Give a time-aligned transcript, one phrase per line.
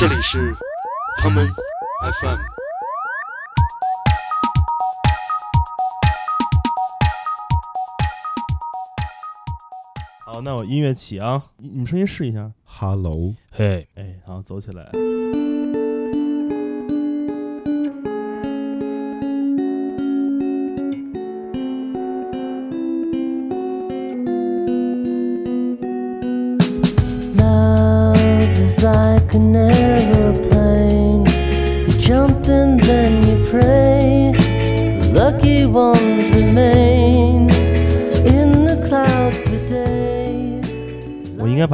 [0.00, 0.54] 这里是
[1.18, 1.46] common
[2.00, 2.38] FM。
[10.24, 12.50] 好，那我音乐起啊，你你们声音试一下。
[12.64, 14.90] Hello，嘿，哎，好，走起来。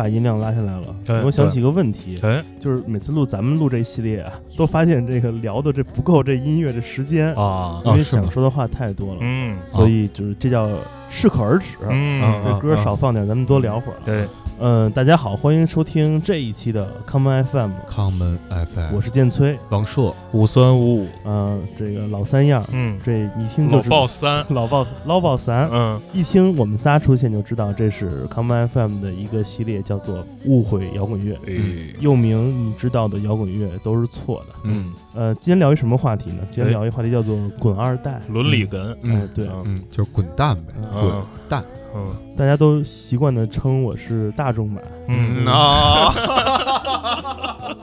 [0.06, 1.23] 把音量拉下来了。
[1.24, 10.69] 我想起一个问题，哎就是每次录咱们录这系列啊，都发现这个聊的这不够这音乐这时间，啊，因为想说的话太多了，嗯所以就是这叫
[11.10, 11.74] 适可而止。
[11.91, 13.96] 嗯这歌少放点，咱们多聊会儿。
[14.05, 19.59] 对，嗯，大家好，欢迎收听这一期的 Common FM，Common FM，我是建崔。
[19.68, 25.68] 王硕，五三五五，嗯，这个老三样，嗯，这一听就老知道爆三， 老爆老爆三。
[25.71, 26.01] 嗯。
[26.15, 31.37] 一听我们仨出现就知道这是 Common FM 的一个系列，叫做误会摇滚乐。
[31.46, 31.52] 哎。
[32.01, 34.54] 又名你知道的摇滚乐都是错的。
[34.65, 36.38] 嗯，呃，今天聊一什么话题呢？
[36.49, 36.71] 今天哎。
[36.71, 38.23] 聊一话题叫做“滚二代。
[38.30, 39.46] 伦理哏，哎对。
[39.66, 40.88] 嗯，就是滚蛋呗，嗯。
[40.93, 41.62] 滚嗯蛋，
[41.97, 46.13] 嗯”，大家都习惯的称我是大众版，嗯啊，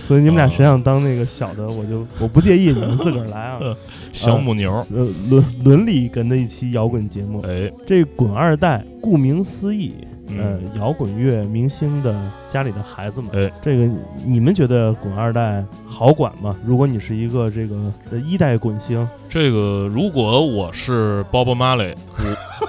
[0.00, 3.60] 所以你们俩谁想当那个小的，我就我不介意，你们自个儿来啊。
[4.12, 9.92] 小母牛，呃，伦伦理跟的一期摇滚节目，哎，这“滚二代”顾名思义，
[10.30, 13.30] 呃嗯，摇滚乐明星的家里的孩子们。
[13.34, 13.86] 哎，这个
[14.24, 16.56] 你们觉得滚二代好管吗？
[16.64, 21.94] 如果你是一个这个呃一代滚星，这个如果我是 Bob Marley，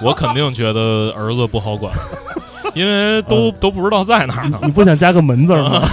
[0.02, 1.94] 我我肯定觉得儿子不好管，
[2.74, 5.84] 因为都都不知道在哪儿呢，你不想加个门字儿吗？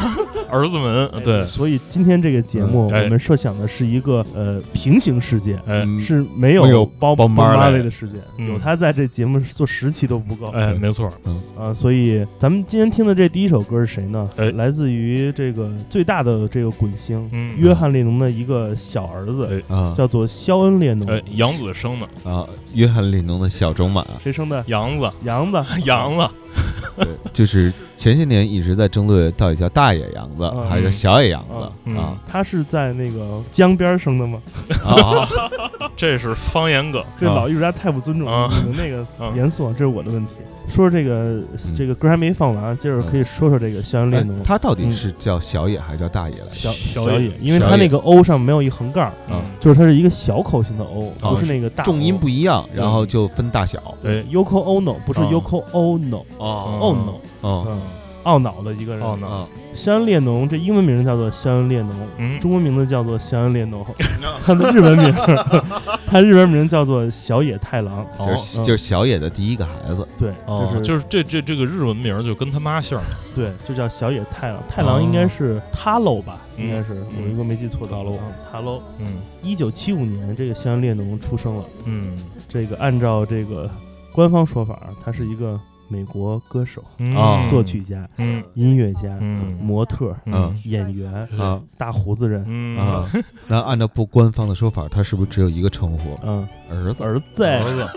[0.54, 5.82] 儿子们，对，所以今天这个节目，我们设想的是一个呃平行世界，哎。
[5.84, 5.98] 嗯。
[5.98, 8.48] 是没有包 Bob 马 Marley 的世界，嗯。
[8.48, 10.46] 有他在这节目做十期都不够。
[10.52, 14.30] 哎，没错，嗯啊，所以咱们今天听的这第一首歌是谁呢？
[14.36, 14.50] 哎。
[14.52, 19.62] 来自于这个最大的这个滚星、嗯，约翰列侬的一个小儿子，
[19.96, 21.08] 叫做肖恩列侬。
[21.08, 24.62] 哎，杨子生的，啊，约翰列侬的小种马，谁生的？
[24.68, 25.64] 杨子，杨子。
[25.84, 26.28] 杨子，
[26.96, 32.16] 对，就是前些年一直在争论到底叫大野羊子嗯还是叫小野羊子嗯啊。
[32.26, 34.40] 他是在那个江边生的吗？
[34.84, 35.28] 啊，
[35.96, 37.34] 这是方言梗，对啊。
[37.34, 38.50] 老艺术家太不尊重了，啊。
[38.62, 39.32] 你们那个啊。
[39.34, 40.34] 严肃，这是我的问题。
[40.68, 41.42] 说这个
[41.76, 44.42] 这个歌还没放完，接着可以说说这个肖恩列哎侬。
[44.42, 46.54] 他到底是叫小野还是叫大野来着？
[46.54, 53.80] 小小野小野，因为小野它那个 O 上没有一横杠，嗯，就是它是一个小口型的 O，啊不是那个大重音不一样，然后就分大小。
[54.02, 56.80] 对，Yoko Ono 不是啊 Yoko Ono，哦。
[56.80, 57.66] 懊恼，哦。
[57.68, 57.80] 嗯，
[58.24, 59.02] 懊恼的一个人。
[59.04, 63.84] 懊恼啊，肖恩列侬这英文名叫做香恩列侬，嗯，中文名字叫做香恩列侬，
[64.44, 65.14] 他的日文名，
[66.06, 68.04] 他日文名叫做小野太郎。
[68.18, 70.06] 就是嗯就是小野的第一个孩子。
[70.18, 74.62] 对，哦，就是就是这这这个日文名就跟他妈姓儿，对，就叫小野太郎。
[74.68, 76.38] 太郎应该是 Taro 吧？
[76.56, 78.16] 嗯应该是，嗯我如果没记错的 Taro
[78.52, 78.80] Taro。
[78.98, 81.64] 嗯一九七五年，这个香恩列侬出生了。
[81.84, 82.16] 嗯
[82.48, 83.68] 这个按照这个
[84.12, 85.58] 官方说法，他是一个
[85.88, 87.14] 美国歌手、嗯。
[87.16, 88.42] 啊作曲家、嗯。
[88.54, 89.56] 音乐家、嗯。
[89.60, 90.54] 模特、嗯。
[90.64, 92.44] 演员、啊大胡子人。
[92.46, 92.78] 嗯。
[92.78, 93.10] 啊，
[93.48, 96.18] 那按照不官方的说法，他是不是只有一个称呼？
[96.22, 97.02] 嗯，儿子。
[97.02, 97.88] 儿子，儿子。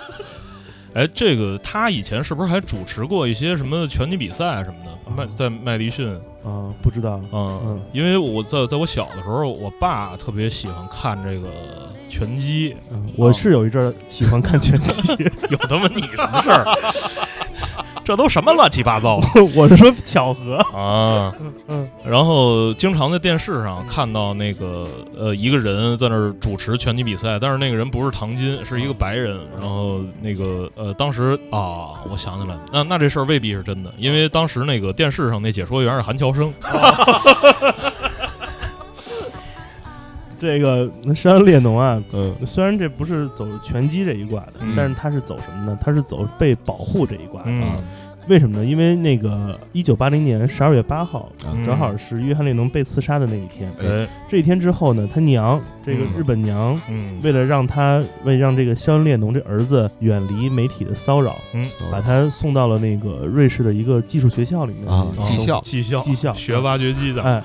[0.94, 4.92] 哎，这个他以前是不是还主持过一些什么拳击比赛什么的？
[5.16, 6.12] 麦在麦迪逊，
[6.44, 7.22] 啊，不知道。
[7.32, 11.48] 嗯嗯，因为我在在我小的时候，我爸特别喜欢看这个
[12.10, 15.14] 拳击，嗯，我是有一阵儿喜欢看拳击，
[15.52, 16.66] 有他妈你什么事儿？
[18.08, 19.20] 这都什么乱七八糟
[19.54, 20.56] 我是说巧合。
[20.74, 21.36] 啊！
[21.68, 24.88] 嗯然后经常在电视上看到那个
[25.18, 29.38] 呃一个人在那儿主持拳击比赛，但是那个人不是唐金，是一个白人。
[29.60, 36.54] 然后那个呃当时啊，我想起来了，那那这事儿未必是真的，因为当时那个电视上那解说员是韩乔生。
[40.40, 45.78] 这个肖恩列侬啊，嗯虽然这不是走拳击这一挂的，嗯但是他是走什么呢？
[45.82, 47.50] 他是走被保护这一挂的。
[47.50, 47.84] 嗯
[48.28, 48.66] 为什么呢？
[48.66, 53.72] 因为那个一九八零年十二月八号，嗯正好是约翰列侬被刺杀的那一天。
[53.80, 54.08] 哎。
[54.30, 56.12] 这一天之后呢，他娘这个嗯。
[56.18, 57.20] 日本娘，嗯。
[57.24, 61.66] 为了让他为了让这个肖恩列侬这儿子远离媒体的骚扰，嗯。
[61.92, 65.62] 把他送到了那个瑞士的一个技术学校里面啊技校。
[65.62, 66.02] 技校。
[66.02, 66.34] 技校。
[66.34, 67.42] 学挖掘机的哎，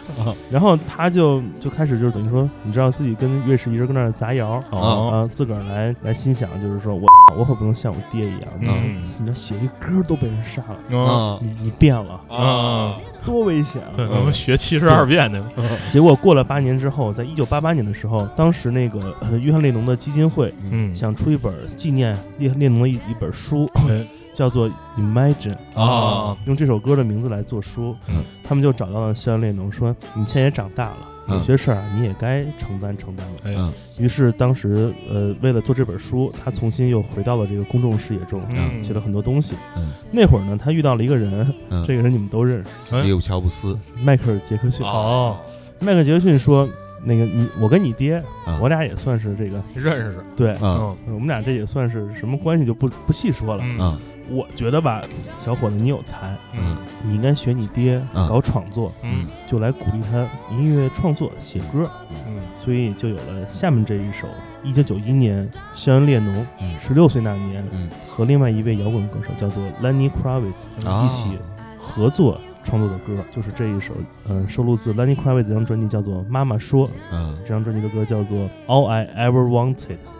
[0.50, 4.62] 然后他就就开始就是等于说，你知道自己跟瑞士一直跟那儿砸窑。
[4.70, 5.10] 哦。
[5.12, 7.06] 啊，自个儿来来心想，就是说我
[7.38, 9.00] 我可不能像我爹一样，嗯。
[9.20, 13.92] 你知道写一歌都被人杀了，了，嗯你你变了，啊，多危险啊！
[13.98, 15.50] 我们学七十二变去了。
[15.90, 24.04] 结果过了八年之后，在一九八八年的时候，当时那个、呃约翰列侬的基金会嗯，想出一本纪念列列侬的一一本书，哎
[24.34, 24.66] 叫做
[24.98, 27.94] 《Imagine》啊，用这首歌的名字来做书。
[28.08, 33.32] 嗯他们就找到了肖列侬，说：“你现在也长大了，嗯有些事儿啊，你也该承担承担了。
[33.44, 39.54] 哎，嗯于是当时呃，为了做这本书，他重新又回到了这个公众视野中，嗯写了很多东西。
[39.76, 44.86] 嗯那会儿呢，他遇到了一个人，嗯，这个人你们都认识，哎利乌乔布斯，迈克尔·杰克逊。
[44.86, 45.36] 哦，
[45.80, 46.68] 迈克尔·杰克逊说
[47.04, 53.62] ：“那个你，我跟你爹，嗯我俩也算是这个认识，对，嗯我们俩这也算是什么关系就不不细说了。
[53.64, 53.98] 嗯嗯
[54.30, 55.02] 我觉得吧，
[55.38, 56.76] 小伙子你有才，嗯。
[57.04, 58.26] 你应该学你爹嗯。
[58.28, 59.26] 搞创作，嗯。
[59.46, 61.90] 就来鼓励他音乐创作、写歌，
[62.26, 62.40] 嗯。
[62.64, 64.28] 所以就有了下面这一首。
[64.62, 66.78] 一九九一年，肖恩·列侬嗯。
[66.80, 67.88] 十六岁那年，嗯。
[68.08, 71.38] 和另外一位摇滚歌手叫做 Lenny Kravitz 啊一起
[71.80, 73.92] 合作创作的歌，就是这一首，
[74.28, 77.36] 嗯，收录自 Lenny Kravitz 这张专辑叫做《妈妈说》，嗯。
[77.42, 79.76] 这张专辑的歌叫做《All I Ever Wanted》。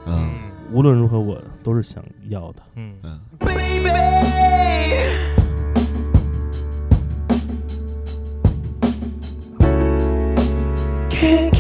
[0.07, 0.31] 嗯
[0.73, 2.63] 无论如何，我都是想要的。
[2.77, 2.95] 嗯。
[3.03, 3.21] 嗯。
[11.11, 11.53] Can't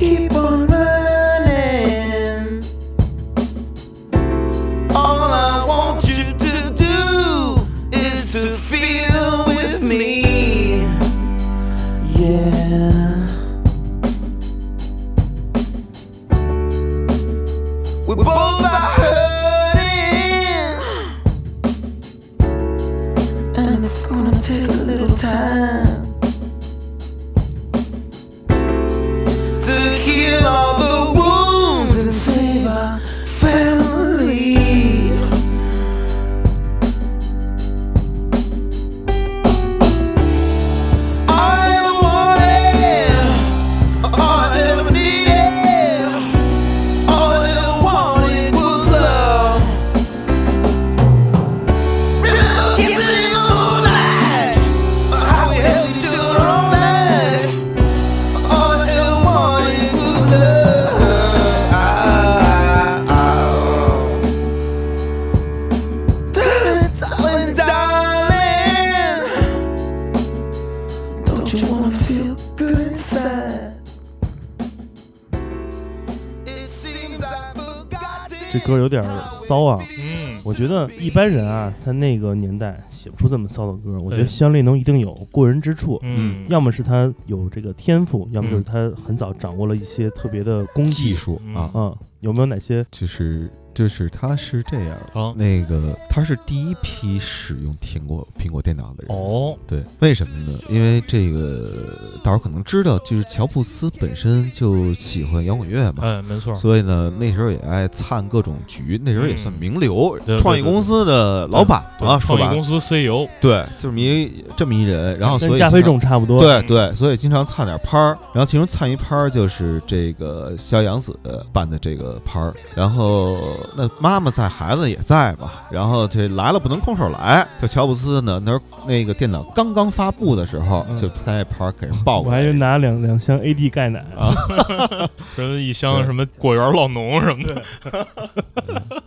[80.62, 83.98] 觉得一般人啊，在那个年代写不出这么骚的歌。
[83.98, 92.86] 我觉得对肖恩·列侬一定有过人之处，嗯，要么是他有这个天赋，要么就是他很早掌握了一些特别的工技术啊，嗯，有没有哪些？
[92.92, 99.16] 就是就是他是这样，好那个他是第一批使用苹果苹果电脑的人。
[99.16, 100.58] 哦，对，为什么呢？
[100.68, 116.40] 因为这个大伙儿可能知道，就是乔布斯本身就喜欢摇滚乐嘛，哎，没错，所以呢，那时候也爱参各种局，那时候也算名流，创意公司的老板对啊，创意公司 CEO，对，这么一这么一人，然后所跟加菲差不多。
[116.40, 121.18] 对对，所以经常参点拍儿，然后其中参一拍儿就是这个肖阳子
[121.52, 123.38] 办的这个拍儿，然后
[123.76, 130.96] 那妈妈在，孩子也在吧，然后这来了不能空手来，就乔布斯呢，那时候那个电脑刚刚发布的时候，嗯。
[130.96, 134.32] 就他那拍儿给人抱我过来，还以为拿两两箱 AD 钙奶啊。
[135.34, 137.62] 什么一箱什么果园老农什么的，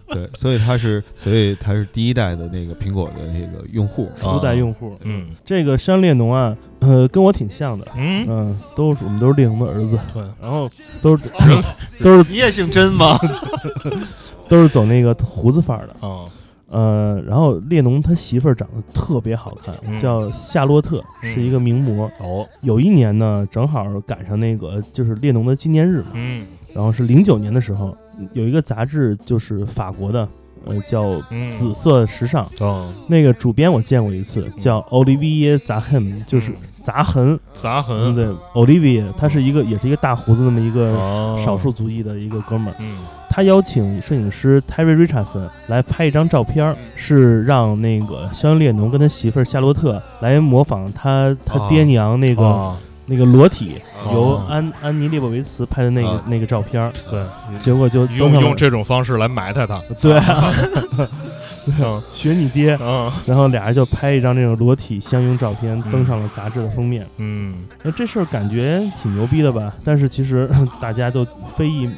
[0.09, 4.97] 对，所以他是，所以他是第一代的那个苹果的那个用户，初代用户。
[5.03, 5.27] 嗯。
[5.45, 7.88] 这个山列侬啊，呃，跟我挺像的。
[7.95, 10.69] 嗯，嗯，都是我们都是列侬的儿子，对，然后
[11.01, 11.24] 都是
[12.03, 13.17] 都是你也姓甄吗？
[14.47, 16.07] 都是走那个胡子范儿的。
[16.07, 16.25] 啊，
[16.69, 19.97] 呃，然后列侬他媳妇儿长得特别好看，嗯。
[19.99, 21.33] 叫夏洛特，嗯。
[21.33, 22.09] 是一个名模。
[22.19, 26.45] 哦，有一年呢，正好赶上那个就是列侬的纪念日嘛，嗯。
[26.73, 27.95] 然后是零九年的时候，
[28.33, 30.27] 有一个杂志就是法国的，
[30.65, 32.45] 呃，叫嗯，紫色时尚。
[32.59, 37.39] 哦，那个主编我见过一次，叫 Olivier Zahem，就是嗯杂痕。
[37.53, 42.75] 杂痕，嗯，对，Olivier，他是一个也是一个大胡子那么一个哦，少数族裔的一个哥们儿。
[42.79, 42.97] 嗯
[43.35, 52.77] 他邀请摄影师 Terry Richardson 来拍一张照片，是让那个肖恩·列侬跟他媳妇儿夏洛特来模仿他他哦爹娘那个、啊。
[53.07, 53.73] 那个裸体，
[54.05, 56.23] 哦由安安妮·列维茨拍的那个、啊。
[56.27, 57.21] 那个照片，对，
[57.59, 60.53] 结果就用用这种方式来埋汰他， 对啊，
[61.77, 62.01] 嗯。
[62.13, 65.91] 学你爹，嗯然后俩人就拍一张这种裸体相拥照片，嗯。
[65.91, 67.05] 登上了杂志的封面。
[67.17, 67.65] 嗯。
[67.83, 69.73] 那这事儿感觉挺牛逼的吧？
[69.83, 70.49] 但是其实
[70.79, 71.89] 大家都非议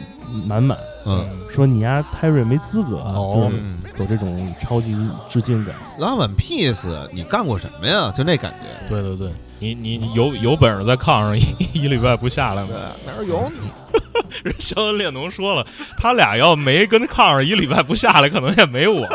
[0.48, 0.75] 满满。
[1.08, 4.96] 嗯说你呀泰瑞没资格啊，哦就是嗯走这种超级
[5.28, 5.74] 致敬感。
[6.00, 8.12] ，Love and Peace，你干过什么呀？
[8.16, 8.68] 就那感觉。
[8.90, 11.42] 对对对，你你你有有本事在炕上一
[11.74, 12.70] 一礼拜不下来吗？
[13.08, 13.60] 哪儿有你？
[14.44, 15.66] 人肖恩列侬说了，
[15.98, 19.08] 他俩要没跟炕上一礼拜不下来，可能也没我。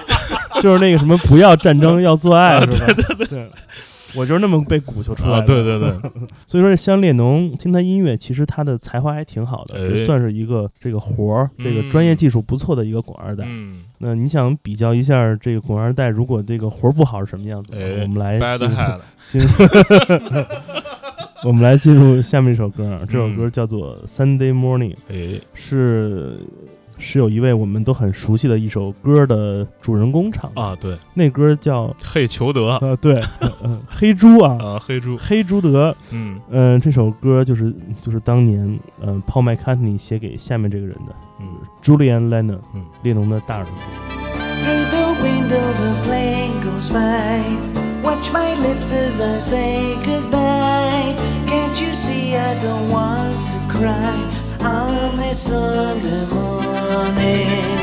[0.62, 2.86] 就是那个什么不要战争，要做爱，是吧？
[2.86, 3.50] 对对对，
[4.16, 5.36] 我就是那么被鼓球出来的。
[5.36, 5.90] 啊，对对对，
[6.46, 13.44] 所以说，这香列侬听他音乐，其实他的才华还挺好的，哎也算是一个这个活儿，这个嗯专业技术不错的一个广二代。
[13.46, 17.74] 嗯那你想比较一下这个广二代，如果这个活儿不好是什么样子？
[17.76, 18.76] 哎我们来进入
[19.28, 19.48] 进入，
[21.44, 26.38] 我们来进入下面一首歌啊，这首歌嗯叫做《Sunday Morning》，哎，是
[27.00, 32.76] 是有一位我们都很熟悉的一首歌的主人公唱的，啊，对，那歌叫嘿裘德。
[32.82, 33.20] 呃对，
[33.88, 36.38] 黑猪啊，啊，黑猪，黑猪德，嗯。
[36.50, 38.60] 嗯、这首歌就是就是当年
[39.00, 41.46] 嗯、呃、Paul McCartney 写给下面这个人的嗯。
[41.82, 42.84] Julian Lennon，嗯。
[43.02, 43.70] 列侬的大儿子。
[56.90, 57.78] running.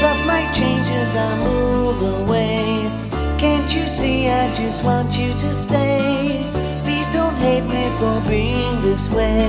[0.00, 2.90] Drop my changes, I move away.
[3.38, 6.44] Can't you see I just want you to stay?
[6.84, 9.46] Please don't hate me for being this way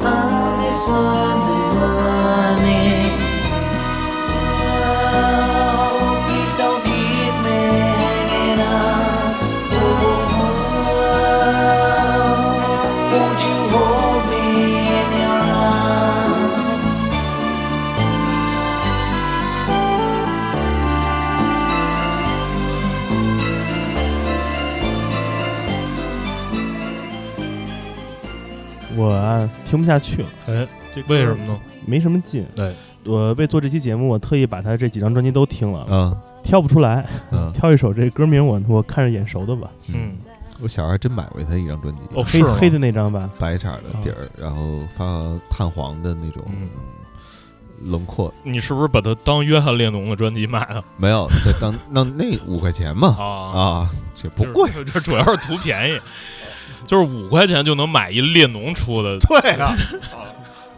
[0.00, 3.21] on this Sunday morning.
[29.72, 31.58] 听不下去了，哎，这为什么呢？
[31.86, 32.44] 没什么劲。
[32.54, 32.74] 对，
[33.06, 40.18] 我为做这期节目，我特意把他这几张专辑都听了，嗯挑不出来，嗯， 挑一首这歌名我我看着眼熟的吧，嗯，
[40.60, 45.04] 我小时候还真买过他一张专辑，哦，黑黑的那张吧，白色的底儿，然后发
[45.48, 46.68] 炭黄的那种嗯。
[47.84, 53.08] 轮廓，你是不是把它当约翰列侬的专辑买了没有，这当那那五块钱嘛。
[53.18, 53.24] 啊？
[53.58, 56.00] 啊，这不贵，这主要是图便宜，
[56.86, 59.18] 就是五块钱就能买一列侬出的。
[59.18, 59.74] 对啊，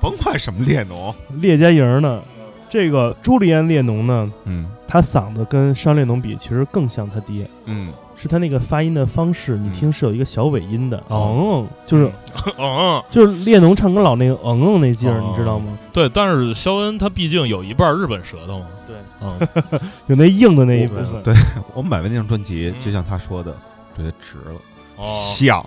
[0.00, 2.22] 甭管什么列侬，列家营呢。
[2.68, 12.10] 这个朱利安列侬呢，嗯他嗓子跟商列侬比，其实更像他爹，嗯，是他那个发音的方式，你嗯听是有一个小尾音的，哦嗯，就是
[12.58, 15.78] 嗯，就是列侬唱歌老那个嗯嗯那劲儿，哦你知道吗？
[15.92, 18.66] 对，但是肖恩他毕竟有一半日本舌头嘛。
[18.88, 21.22] 对，嗯， 有那硬的那一部分。
[21.22, 21.32] 对
[21.74, 23.56] 我买完那张专辑，嗯就像他说的，
[23.96, 24.60] 觉得值了，
[24.96, 25.64] 哦，像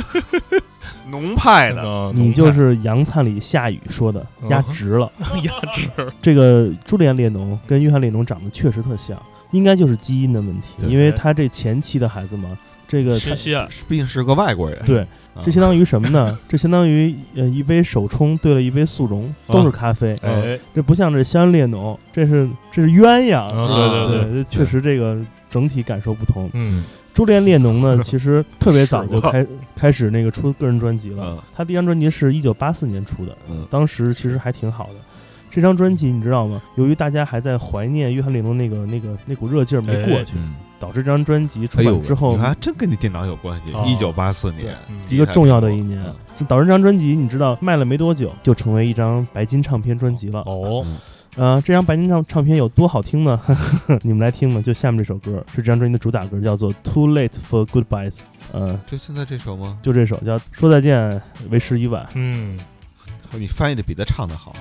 [1.08, 5.10] 浓派的，嗯你就是杨灿里夏雨说的，嗯压直了。
[5.42, 5.88] 压制。
[6.20, 9.20] 这个朱利安列侬跟约翰列侬长得确实特像，
[9.52, 13.16] 应该就是基因的问题，对因为他这前期的孩子嘛，这个
[13.88, 15.00] 毕竟是个外国人，对，
[15.34, 16.36] 啊这相当于什么呢？
[16.48, 20.16] 这相当于呃一杯手冲兑了一杯速溶，都是咖啡。
[20.22, 23.42] 哎，这不像这香恩列侬，这是这是鸳鸯。
[23.42, 25.16] 啊对对对这确实这个
[25.48, 26.50] 整体感受不同。
[26.54, 26.84] 嗯
[27.16, 31.24] 朱利安列侬呢， 其实特别早就开开始那个出个人专辑了。
[31.24, 34.94] 嗯他第一张专辑是一九八四年出的，嗯当时其实还挺好的。
[35.50, 36.60] 这张专辑你知道吗？
[36.74, 43.82] 由于大家还在怀念约翰列侬那个那个那股热劲儿没过去，嗯，导致这张专辑出版之后你还真跟你电脑有关系哦。
[43.86, 46.04] 一九八四年，嗯一个重要的一年
[46.46, 50.40] 导致这张专辑你知道卖了没多久就成为一张白金唱片专辑了。
[50.40, 50.84] 哦，
[51.36, 53.38] 呃，这张白金唱唱片有多好听呢？
[54.02, 58.10] 你们来听吧，就下面这首歌是这张专辑的主打歌，叫做《Too Late for Goodbyes》。
[58.52, 59.78] 呃，就现在这首吗？
[59.82, 62.04] 就这首叫《说再见为时已晚》。
[62.14, 62.58] 嗯，
[63.32, 64.56] 你翻译的比他唱的好。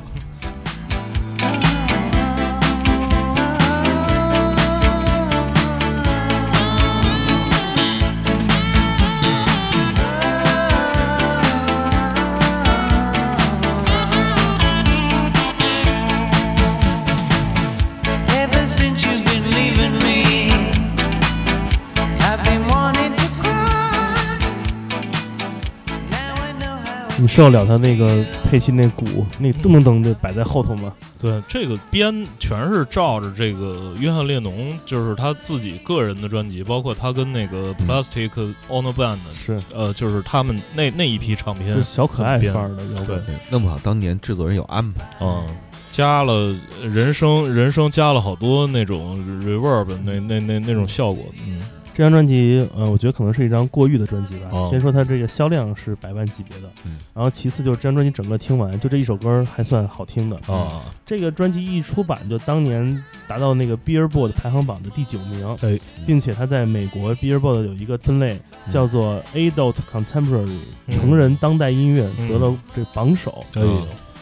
[27.17, 30.93] 你受得了他那个配器那鼓那噔噔噔的摆在后头吗？
[31.19, 38.29] 对，这个编全是照着这个约翰列侬，就是他自己个人的专辑，包括他跟那个嗯 Plastic
[38.69, 43.23] Ono Band，是，呃，就是他们那那一批唱片是小可爱范儿的摇滚。
[43.25, 45.01] 对，弄不好当年制作人有安排。
[45.21, 45.47] 嗯，
[45.89, 46.53] 加了
[46.83, 51.61] 人声，人声加了好多那种 reverb 那那那那种效果，嗯，
[51.95, 54.49] 这张专辑，呃，我觉得可能是一张过誉的专辑吧。
[54.51, 60.35] 哦先说它这个销量是百万级别的，嗯然后其次就是这张专辑整个听完，就这一首歌还算好听的。
[60.53, 73.41] 啊，这个专辑一出版，就当年达到那个 Billboard 排行榜的第九名，哎，并且它在美国 Billboard 有一个分类嗯叫做 Adult Contemporary 嗯成人当代音乐，嗯得了这榜首，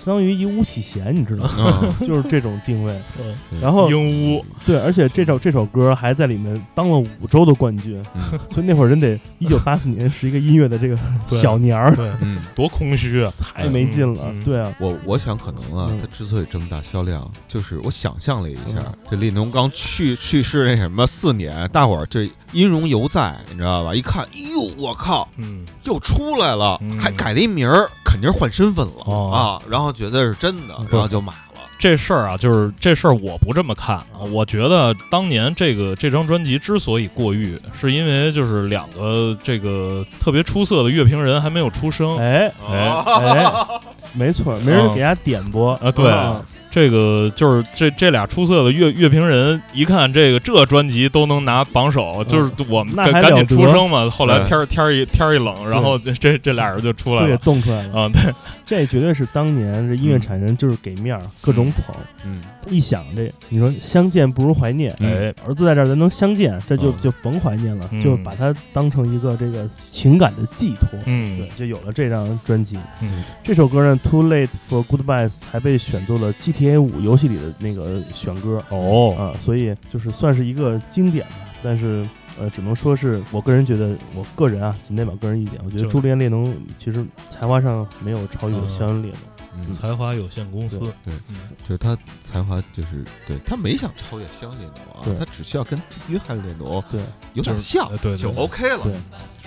[0.03, 1.63] 相当于一巫启贤，你知道吗？
[1.65, 2.93] 啊， 就是这种定位。
[3.19, 12.39] 嗯然后鹦鹉，对，而且这首这首歌还在里面当了五周的冠军，嗯 所以那会儿人得一九八四年是一个音乐的这个 小年儿，对，嗯。
[12.55, 13.31] 多空虚啊！
[13.39, 14.33] 太没劲了。
[14.43, 23.93] 对啊，我我想可能啊嗯，它之所以这么大销量，就是我想象了一下嗯，这李农刚去去世那什么四年，大伙儿这音容犹在，你知道吧？
[23.95, 31.39] 一看，哎呦，我靠，嗯，又出来了，嗯还改了一名儿，肯定是换身份了、哦啊，然后觉得是真的，然后就买了。
[31.79, 34.23] 这事儿啊，就是这事儿我不这么看啊。
[34.31, 42.17] 我觉得当年这个这张专辑之所以过誉，是因为就是两个这个特别出色的乐评人还没有出生。
[42.17, 43.65] 哎哎哎，
[44.13, 46.41] 没错，没人给他点播啊对啊
[46.73, 54.09] 这个就是这这俩出色的乐乐评人，一看这个这专辑都能拿榜首，就是我们那还赶赶紧出声嘛。
[54.09, 57.27] 后来天儿天儿一天儿一冷，然后这这俩人就出来了。
[57.27, 58.01] 也了动出来了。
[58.01, 58.09] 啊。
[58.09, 58.33] 对，
[58.65, 61.95] 这绝对是当年这音乐产人就是给面儿，各种捧。
[62.25, 66.95] 嗯，一想这，你说相见不如怀念，哎，儿子在这儿咱能相见，这就嗯。
[66.99, 68.01] 就甭怀念了，嗯。
[68.01, 70.99] 就把它当成一个这个情感的寄托。
[71.05, 72.79] 嗯，对，就有了这张专辑。
[73.01, 81.49] 嗯，这首歌呢，《Too Late for Goodbyes》还被选作了 GTA 五游戏里的那个选歌哦，啊，所以就是算是一个经典吧。
[81.61, 82.07] 但是
[82.39, 88.69] 呃，只能说是我个人觉得，我个人啊，仅代表个人意见，我觉得就朱丽叶·列侬其实才华上没有超越嗯。
[88.69, 89.19] 肖恩·列侬。
[89.55, 89.71] 嗯。
[89.71, 90.79] 才华有限公司。
[90.79, 91.35] 对，对嗯。
[91.59, 95.13] 就是他才华就是对他没想超越肖恩列侬对。
[95.13, 97.01] 啊，他只需要跟约翰列侬对。
[97.33, 98.17] 有点像就是对对。
[98.17, 98.83] 就 OK 了。
[98.83, 98.93] 对，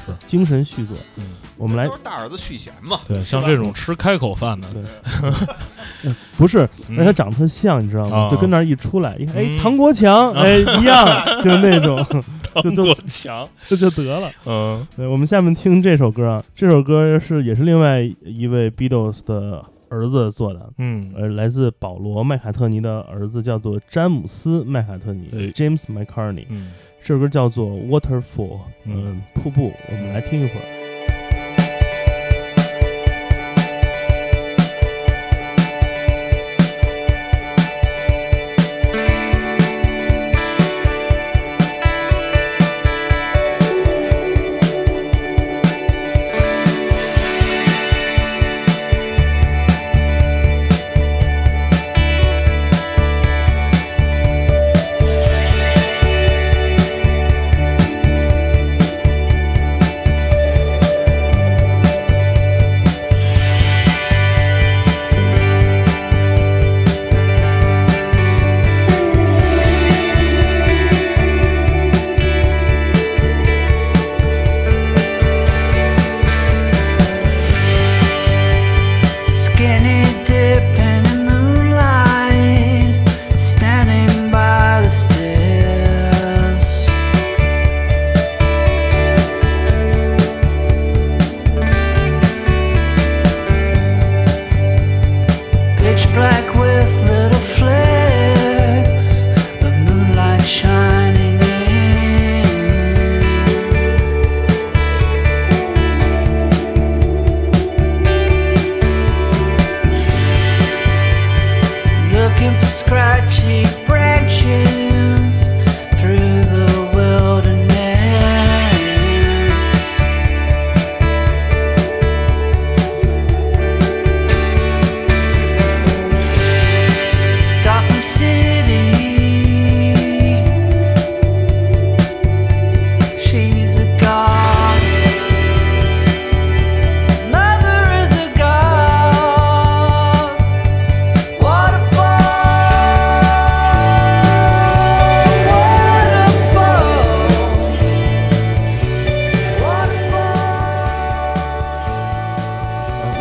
[0.07, 0.97] 是，精神续作。
[1.17, 1.25] 嗯，
[1.57, 3.01] 我们来都是大儿子续弦嘛。
[3.09, 4.83] 对，像这种吃开口饭的，对。
[6.37, 6.97] 不是，嗯。
[6.97, 8.17] 而且他长得特像，你知道吗？
[8.19, 8.29] 啊。
[8.31, 10.43] 就跟那儿一出来，一看，哎，嗯唐国强，啊。
[10.43, 11.07] 哎，一样，
[11.43, 11.97] 就那种，
[12.63, 14.31] 就就过强，这就得了。
[14.45, 14.87] 嗯。
[14.97, 21.13] 对，我们下面听这首歌啊，这首歌是也是另外一位 Beatles 的儿子做的，嗯。
[21.17, 25.39] 呃，来自保罗·麦卡特尼的儿子叫做詹姆斯·麦卡特尼哎。
[25.53, 26.45] （James McCartney）。
[26.51, 26.71] 嗯，
[27.07, 28.23] 这首歌叫做《Waterfall》，
[28.83, 29.73] 嗯嗯，瀑布。
[29.89, 30.86] 我们来听一会儿。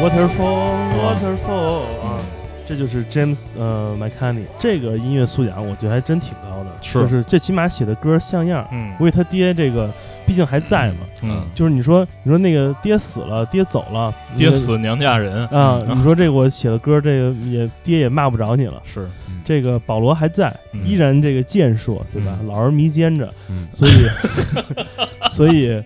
[0.06, 0.76] Waterfall.
[1.00, 2.20] Waterfall, 啊。
[2.68, 6.94] 这就是 James 呃 McCartney 这个音乐素养，我觉得还真挺高的，是。
[7.00, 8.68] 就是最起码写的歌像样。
[8.72, 8.92] 嗯。
[9.00, 9.92] 因为他爹这个
[10.26, 15.48] 毕竟还在嘛，嗯，就是你说你说那个爹死了，爹走了，爹死娘嫁人。
[15.50, 18.82] 啊，嗯你说这个我写的歌，这个也爹也骂不着你了。
[18.84, 19.42] 是，嗯。
[19.46, 20.82] 这个保罗还在，嗯。
[20.88, 22.36] 依然这个健硕，对吧？
[22.42, 22.48] 嗯。
[22.48, 23.68] 老而弥坚着，嗯。
[23.72, 24.08] 所以，
[25.30, 25.84] 所以，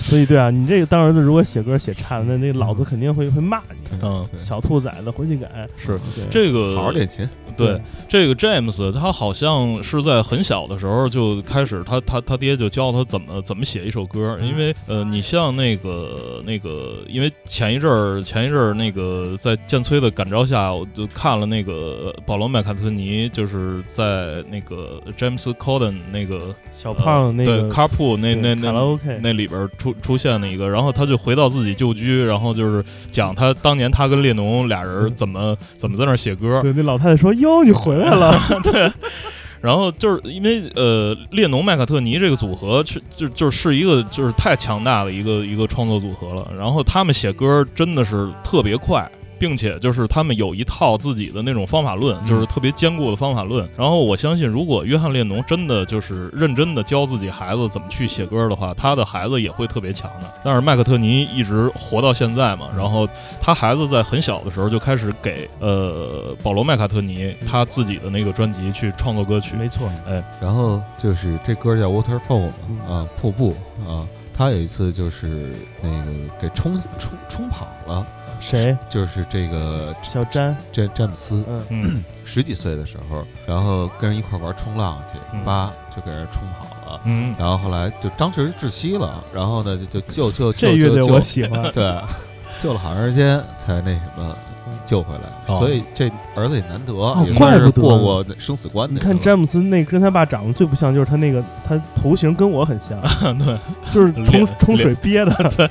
[0.00, 3.98] 所以，对啊，你这个当儿子如果写歌写差了，那那老子肯定会会骂你。
[4.02, 5.98] 嗯，小兔崽子回去改，是。
[6.30, 7.28] 这个好好练琴，
[7.66, 38.32] 对，这个 James 他好像是在很小的时候就开始他，他他爹就教他怎么怎么写一首歌，因为呃，你像那个那个，因为前一阵儿前一阵儿那个在建崔的感召下，我就看了那个保罗麦卡特尼，就是在那个 James Corden 那个小胖那对个 Carpool 那那那 OK，那里边出出现了一个，然后他就回到自己旧居，然后就是讲他当年他跟列侬俩人怎么怎么在那儿写歌，对，那老太太说：“哟，你回来了。
[38.62, 38.92] 对
[39.60, 46.50] 然后就是因为呃，列侬麦卡特尼这个组合是就就是一个就是太强大的一个一个创作组合了。
[46.56, 49.06] 然后他们写歌真的是特别快。
[49.40, 53.66] 并且就是他们有一套自己的那种方法论，就是特别坚固的方法论。
[53.74, 60.30] 然后我相信，如果约翰列侬真的就是认真的教自己孩子怎么去写歌的话，他的孩子也会特别强的。
[60.44, 63.08] 但是麦克特尼一直活到现在嘛，然后
[63.40, 69.56] 他孩子在很小的时候就开始给呃保罗麦卡特尼他自己的那个专辑去创作歌”曲。
[69.56, 73.56] 没错，哎然后就是这歌叫 Waterfall 嘛，嗯啊，瀑布
[73.88, 74.06] 啊。
[74.32, 76.04] 他有一次就是那个
[76.40, 78.06] 给冲冲冲跑了，
[78.40, 78.76] 谁？
[78.88, 81.44] 就是这个小詹，詹詹姆斯。
[81.48, 82.04] 嗯，嗯。
[82.24, 85.44] 十几岁的时候，然后跟人一块玩冲浪去，嗯。
[85.44, 87.34] 叭就给人冲跑了，嗯。
[87.38, 91.62] 然后后来就当时窒息了，然后呢就就救救这乐队救救我喜欢。
[91.72, 92.00] 对，
[92.58, 94.36] 救了好长时间才那什么
[94.86, 95.58] 救回来，哦。
[95.58, 96.92] 所以这儿子也难得，
[97.26, 98.94] 也怪不得过过生死关的。
[98.94, 103.00] 你看詹姆斯那跟他爸长得最不像，就是他那个他头型跟我很像，
[103.38, 103.58] 对，
[103.92, 105.70] 就是冲冲水憋的。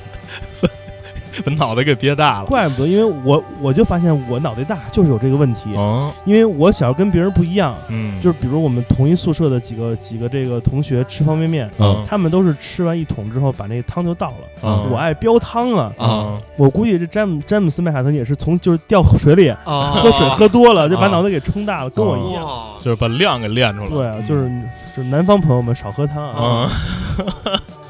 [1.44, 2.46] 把脑袋给憋大了。
[2.46, 14.36] 怪不得，因为我我就发现我脑袋大就是有这个问题，哦，因为我小时候跟别人不一样，嗯，就是比如我们同一宿舍的几个几个这个同学吃方便面，嗯他们都是吃完一桶之后把那个汤就倒了。
[14.62, 15.92] 嗯我爱飙汤啊！
[15.98, 22.46] 啊我估计这詹姆詹姆斯麦卡特也是从就是掉水里啊喝水喝多了，就把啊脑袋给冲大了，跟我一样。
[22.82, 23.88] 就是把量给练出来。
[23.90, 24.48] 对啊，就是
[24.96, 26.70] 就是南方朋友们少喝汤啊。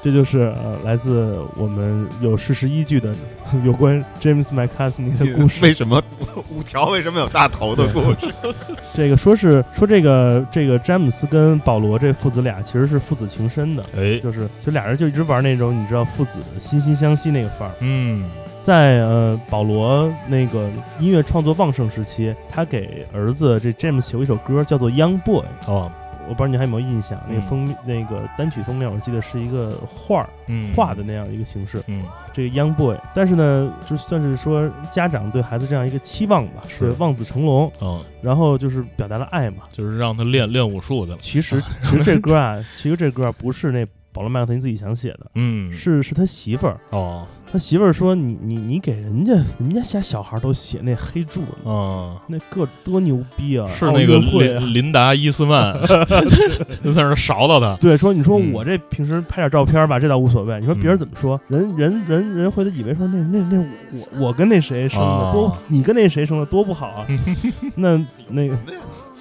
[0.01, 3.15] 嗯，这就是呃来自我们有事实依据的
[3.65, 5.63] 有关 James McCartney 的故事。
[5.65, 6.03] 为什么
[6.49, 8.33] 五条为什么有大头的故事？
[8.95, 17.75] 这个说是说这个这个詹姆斯跟保罗这父子俩其实是父子情深的，哎，就是就俩人就一直玩那种你知道父子惺惺相惜那个范儿。
[17.81, 18.25] 嗯
[18.61, 25.91] 在呃保罗那个音乐创作旺盛时期，他给儿子这 James 写过一首歌叫做《Young Boy》，哦，
[26.31, 27.21] 我不知道你还有没有印象？
[27.29, 31.83] 那个嗯封面那个单曲封面，我记得是一个画儿嗯，画的那样一个形式。
[31.88, 39.64] 嗯这个 Young Boy，但是呢，就算是说家长对孩子这样一个期望吧，是望子成龙，嗯，然后就是表达了爱嘛。
[39.73, 41.16] 就是让他练练武术的。
[41.16, 46.79] 其实 其实这歌啊，其实这歌啊不是那保罗麦克特尼自己想写的，嗯，是是他媳妇儿。
[46.90, 53.69] 哦，他媳妇儿说：“你你你给人家人家家小孩都写那黑柱子，嗯，那个多牛逼啊！
[53.77, 55.75] 是那个林林达伊斯曼
[56.85, 57.75] 就在那儿勺到他。
[57.81, 60.61] 对，说你说嗯我这平时拍点照片吧，这倒无所谓。
[60.61, 61.41] 你说别人怎么说？
[61.49, 63.59] 人人人人会以为说那那那
[63.93, 67.07] 我我跟那谁生的哦多，你跟那谁生的多不好啊？
[67.75, 68.57] 那那个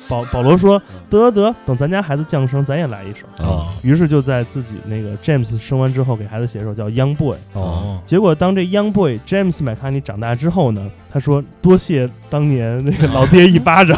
[0.09, 3.25] 保保罗说得得，等咱家孩子降生，咱也来一首。
[3.47, 7.37] 哦于是就在自己那个 James 生完之后，给孩子写一首叫《Young Boy》。
[7.53, 13.95] 哦，结果当这 Young Boy James 麦卡尼长大之后呢，他说多谢当年那个老爹一巴掌，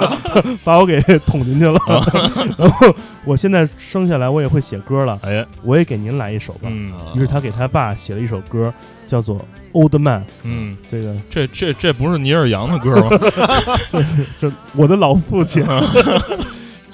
[0.62, 1.78] 把我给捅进去了。
[2.58, 6.68] 然后我现在生下来我也会写歌了，哎，我也给您来一首吧。
[6.70, 8.72] 嗯于是他给他爸写了一首歌，
[9.06, 9.36] 叫做
[9.72, 10.20] 《Old Man》。
[10.42, 13.18] 嗯，这个这这这不是尼尔杨的歌吗？
[14.36, 15.64] 就我的老父亲。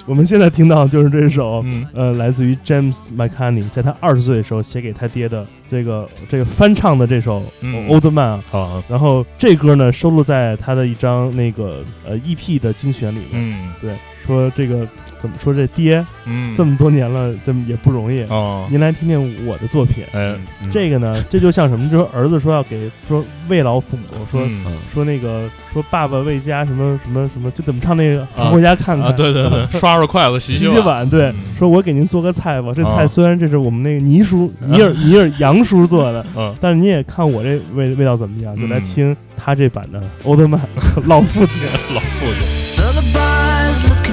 [0.07, 8.43] 我们现在听到就是这首，嗯呃，来自于 James McCartney 在他二十岁的时候写给他爹的这个这个翻唱的这首嗯 Old Man 啊。
[8.49, 13.27] 好，然后这歌呢收录在他的一张那个呃 EP 的精选里面。
[13.33, 13.95] 嗯对，
[14.31, 14.87] 说这个
[15.19, 18.21] 怎么说这爹嗯，这么多年了，这么也不容易。
[18.29, 20.03] 哦，您来听听我的作品。
[20.13, 20.35] 哎，
[20.71, 21.89] 这个呢，这就像什么？
[21.89, 24.63] 就是儿子说要给说慰劳父母，说、嗯
[24.93, 29.09] 说那个说爸爸为家什么什么什么，就怎么唱那个常回家看看。
[29.09, 32.71] 啊，对对对， 刷刷筷子洗洗洗洗碗，对，嗯说我给您做个菜吧。
[32.75, 40.59] 这菜啊虽然这是我们那个倪叔、尼尔、尼尔杨叔做的，嗯， 但是你也看我这味味道怎么样，就来嗯听他这版的奥特曼
[41.07, 41.63] 老父亲。
[41.93, 44.10] 老父亲，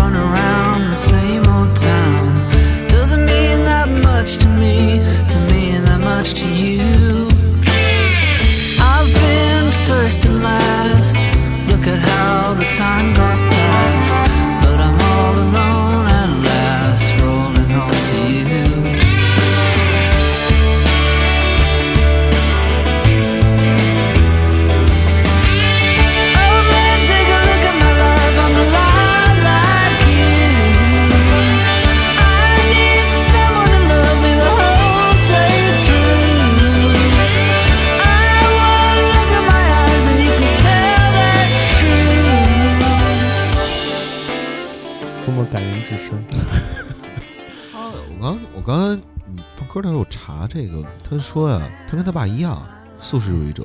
[0.00, 2.26] run around the same old town.
[2.88, 4.76] Doesn't mean that much to me,
[5.32, 7.28] to mean that much to you.
[8.92, 11.20] I've been first and last.
[11.70, 14.29] Look at how the time goes past.
[48.72, 49.02] 嗯
[49.56, 52.60] 放歌的时候查这个，他说呀，他跟他爸一样，
[53.00, 53.64] 素食主义者。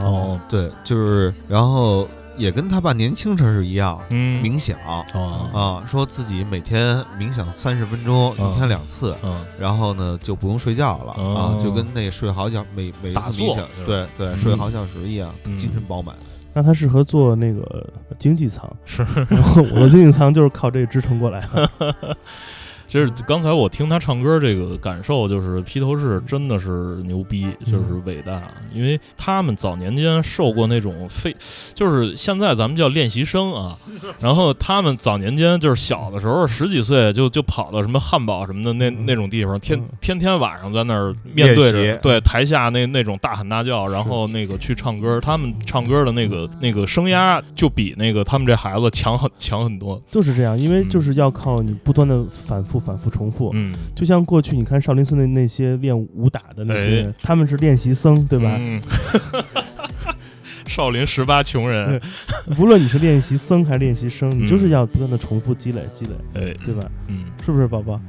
[0.00, 4.78] 哦，对，就是然后也跟他爸年轻时候是一样，嗯，冥想
[5.12, 9.14] 哦，啊，说自己每天冥想三十分钟，嗯一天两次。
[9.22, 16.16] 嗯然后呢，就不用睡觉了、哦啊，就跟那睡好觉每每次冥想，对对，嗯睡好小时一样，嗯精神饱满。
[16.54, 17.86] 那他适合做那个
[18.18, 19.02] 经济舱，是。
[19.28, 22.16] 然 后我的经济舱就是靠这个支撑过来的。
[22.92, 28.42] 就是刚才我听他唱歌这个感受，就是披头士真的是牛逼，就是伟大，
[28.74, 31.34] 因为他们早年间受过那种非，
[31.72, 33.78] 就是现在咱们叫练习生啊，
[34.20, 39.88] 然后他们早年间就是小的时候十几岁就就跑到什么汉堡什么的那那种地方，天嗯。
[40.02, 53.50] 天天晚上在那儿面对着对台下那那种大喊大叫，然后那个去唱歌，他们唱歌的那个那个声压就比那个他们这孩子强很强很多，就是这样，因为就是要靠你不断的反复、反复重复。
[53.54, 58.56] 嗯，就像过去你看少林寺那那些练武打的那些，哎他们是练习僧，对吧？
[58.58, 58.80] 嗯
[60.72, 62.00] 少林十八穷人，
[62.58, 64.42] 无论你是练习僧还是练习生，嗯。
[64.42, 66.82] 你就是要不断的重复积累、积累，哎，对吧？
[67.08, 68.00] 嗯，是不是，宝宝？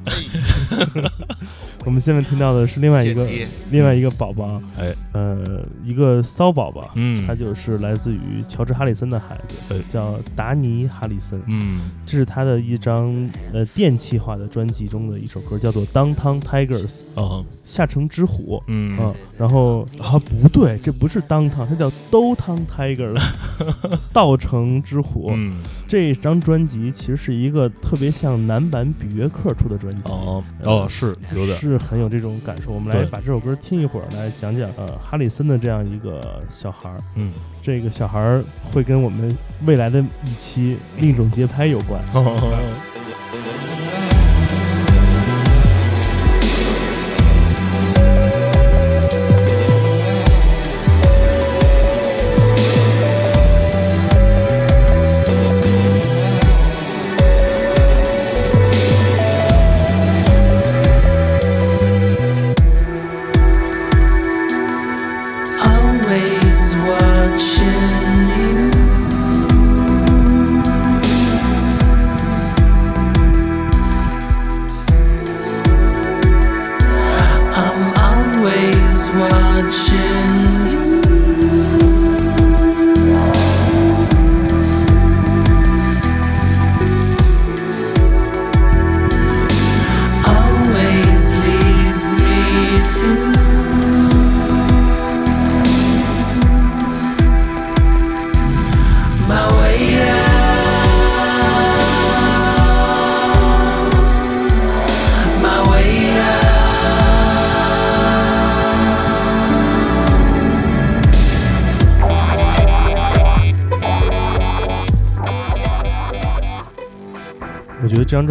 [1.86, 3.28] 我们现在听到的是另外一个
[3.70, 11.42] 另外一个宝宝，哎，呃，一个骚宝宝，嗯，他就是来自于乔治·哈里森的孩子哎，叫达尼·哈里森。
[11.48, 11.82] 嗯。
[12.06, 18.64] 这是他的一张呃电气化的专辑中的一首歌，叫做《Downtown Tigers》哦，下城之虎。
[18.68, 18.98] 嗯。
[18.98, 23.22] 嗯，然后啊不对，这不是 Downtown，它叫 Downtown Tigers，
[24.14, 25.32] 稻城之虎。
[25.34, 30.02] 嗯这张专辑其实是一个特别像男版比约克出的专辑。
[30.12, 32.72] 哦哦是有点是很有这种感受。
[32.72, 37.00] 我们来把这首歌听一会儿，来讲讲呃哈里森的这样一个小孩儿。
[37.16, 39.36] 嗯这个小孩儿会跟我们
[39.66, 42.02] 未来的一期另一种节拍有关。
[42.14, 42.36] 哦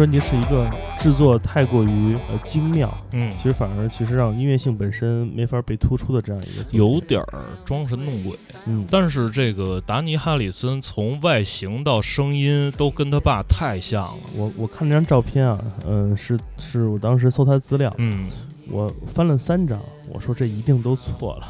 [0.03, 3.33] 专辑是一个制作太过于呃精妙，嗯。
[3.37, 14.23] 其，实反而其实让音乐性本身没法被突出的这样一个有点儿装神弄鬼，嗯，但是这个达尼哈里森从外形到声音都跟他爸太像了。
[14.35, 18.27] 我我看那张照片啊，嗯、是是我当时搜他资料，嗯，
[18.67, 19.79] 我翻了三张，
[20.13, 21.47] 我说这一定都错了，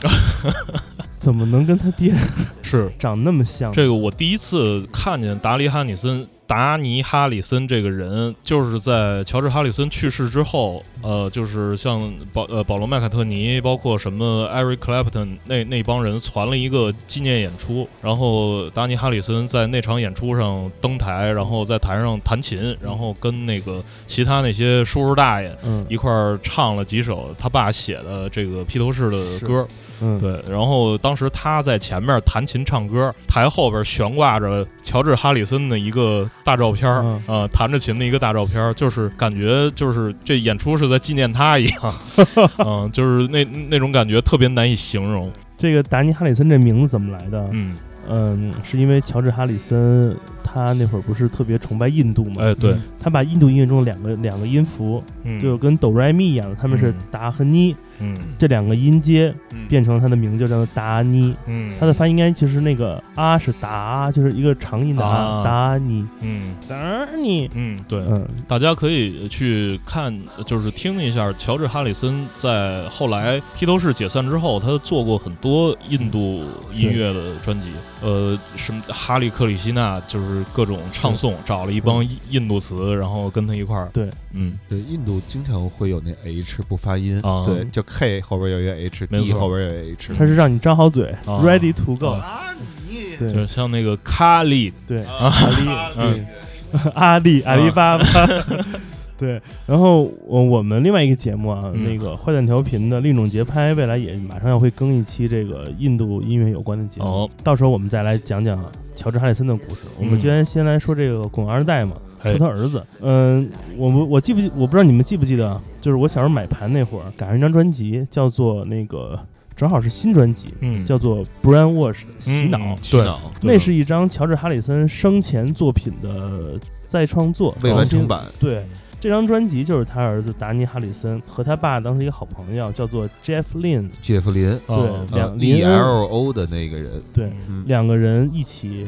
[1.18, 2.14] 怎么能跟他爹
[2.62, 2.92] 是。
[3.00, 3.72] 长那么像？
[3.72, 6.28] 这个我第一次看见达里哈里森。
[6.54, 29.68] 达尼哈里森这个人，就是在乔治哈里森去世之后，呃，就是像保呃保罗麦卡特尼，包括什么艾瑞克莱普顿那那帮人攒了一个纪念演出，然后达尼哈里森在那场演出上登台，然后在台上弹琴，然后跟那个其他那些叔叔大爷嗯一块儿唱了几首他爸写的这个披头士的歌，
[30.02, 37.22] 嗯，对，然后当时他在前面弹琴唱歌，台后边悬挂着乔治哈里森的一个大照片儿，嗯。
[37.28, 41.94] 呃，弹着琴的一个大照片儿，就是感觉就是这演出是在纪念他一样，
[42.66, 47.48] 嗯，就是那那种感觉特别难以形容，这个达尼哈里森这名字怎么来的？
[47.52, 47.76] 嗯，
[48.10, 52.42] 嗯，是因为乔治哈里森他那会儿不是特别崇拜印度嘛？
[52.44, 56.96] 哎，对，他把印度音乐中两个两个音符，嗯，就跟哆来咪一样的，他们是嗯。
[57.10, 58.16] 达和妮，嗯。
[58.38, 59.68] 这两个音阶嗯。
[59.68, 61.36] 变成他的名字叫做达尼。
[61.48, 65.44] 嗯，他的发音应该就是那个啊是达，就是一个长音的啊，啊。
[65.44, 66.56] 达尼，嗯。
[66.68, 67.50] 达尼。
[67.54, 70.14] 嗯对，嗯，大家可以去看，
[70.46, 77.72] 就是听一下乔治·哈里森在后来披头士解散之后，他做过很多印度音乐的专辑。
[78.02, 83.90] 呃，什么哈利·克里希纳，就是各种唱诵，找了一帮印印度词，然后跟他一块儿。
[83.94, 87.46] 对，嗯，对，印度经常会有那 H 不发音，啊。
[87.46, 92.08] 对，就 K 后边有一个 H，D 后边有一个 H，他是让你张好嘴啊，ready to go。
[92.08, 92.56] 啊。
[92.90, 93.32] 你对。
[93.32, 95.32] 就像那个卡利，对，啊。
[96.96, 98.06] 阿里，阿里阿里巴巴。
[99.16, 101.84] 对，然后我我们另外一个节目啊，嗯。
[101.84, 108.60] 那个坏蛋调频的另一种节拍，未来也马上要会更一期这个印度音乐有关的节目，哦，到时候我们再来讲讲
[108.96, 109.82] 乔治哈里森的故事。
[110.00, 110.20] 我们嗯。
[110.20, 112.36] 今天先来说这个滚二代嘛，哎。
[112.36, 112.84] 说他儿子。
[113.02, 119.20] 嗯，我不我记不记，我不知道你们记不记得啊，就是我小时候买盘那会儿，赶上一张专辑，叫做那个
[119.54, 122.58] 正好是新专辑，嗯，叫做 Brian Wash 的洗脑。
[122.58, 128.66] 嗯洗脑，那是一张乔治哈里森生前作品的再创作，未完成版，对，
[128.98, 135.84] 这张专辑就是他儿子达尼哈里森和他爸当时一个好朋友叫做 Jeff Lynne，杰弗林，对，哦两，E 恩。
[135.84, 138.88] L O 的那个人，对嗯，两个人一起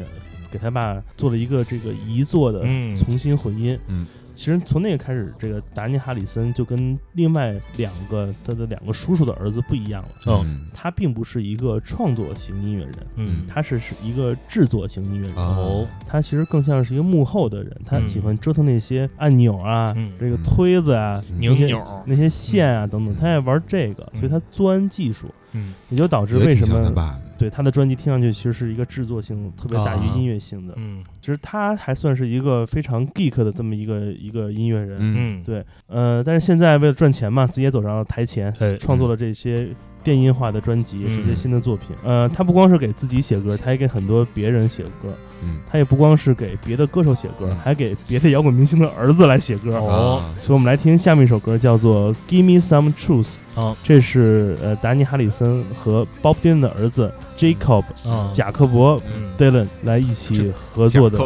[0.49, 2.95] 给他爸做了一个这个遗作的嗯。
[2.95, 3.77] 重新混音。
[3.89, 10.45] 嗯，其实从那个开始，这个达尼哈里森就跟另外两个他的两个叔叔的儿子不一样了。
[10.73, 13.45] 他并不是一个创作型音乐人，嗯。
[13.47, 15.35] 他是是一个制作型音乐人。
[15.37, 20.11] 哦，他其实更像是一个幕后的人，他嗯喜欢折腾那些按钮啊，嗯。
[20.19, 23.17] 这个推子啊，那些拧钮，那些线啊等等，嗯。
[23.17, 25.73] 他爱玩这个，所以他钻技术，嗯。
[25.89, 30.13] 也就导致为什么对他的专辑听上去其实是一个制作性特别大于啊。
[30.15, 30.73] 音乐性的。
[30.77, 34.99] 嗯其实他还算是一个非常 geek 的这么一个一个音乐人。
[35.01, 35.15] 嗯。
[35.17, 38.77] 嗯，对，呃，但是现在为了赚钱嘛，自己也走上了台前，哎。
[38.77, 39.67] 创作了这些
[40.05, 41.87] 电音化的专辑，是一些新的作品。
[42.03, 45.09] 呃，他不光是给自己写歌，他也给很多别人写歌。
[45.43, 45.57] 嗯。
[45.69, 49.75] 他也不光是给别的歌手写歌嗯，还给别的摇滚明星的儿子来写歌。
[49.77, 50.21] 哦。
[50.21, 53.33] 啊所以我们来听下面一首歌，叫做《Give Me Some Truth》。
[53.59, 61.17] 啊这是呃达尼哈里森和 Bob Dylan 的儿子 Jacob 啊，贾克伯嗯，Dylan 来一起合作的。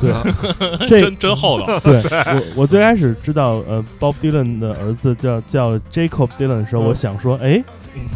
[0.00, 0.12] 对，
[0.88, 6.86] 这真真厚道， 对我我最开始知道呃 Bob Dylan 的儿子叫叫 Jacob Dylan 的时候，嗯。
[6.86, 7.62] 我想说，哎，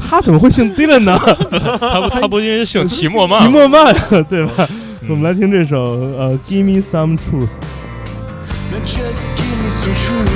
[0.00, 1.18] 他怎么会姓 Dylan 呢？
[1.80, 3.94] 他不他不因为姓齐默曼，齐默曼，
[4.28, 4.66] 对吧？
[4.68, 5.84] 嗯我们来听这首
[6.18, 7.48] 呃《Give Me Some Truth》。
[8.72, 10.26] Now just give me some truth.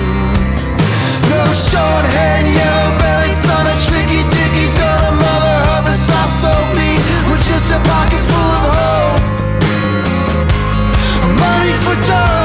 [1.28, 6.30] No short haired yellow belly son, a tricky dickie's got a mother of a soft
[6.30, 9.20] soap beat with just a pocket full of hope.
[11.34, 12.39] Money for dough,